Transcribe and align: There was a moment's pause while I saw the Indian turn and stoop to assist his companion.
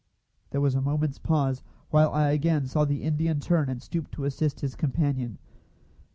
There 0.49 0.61
was 0.61 0.73
a 0.73 0.81
moment's 0.81 1.19
pause 1.19 1.61
while 1.91 2.11
I 2.11 2.35
saw 2.65 2.85
the 2.85 3.03
Indian 3.03 3.39
turn 3.39 3.69
and 3.69 3.83
stoop 3.83 4.09
to 4.13 4.23
assist 4.25 4.61
his 4.61 4.73
companion. 4.73 5.37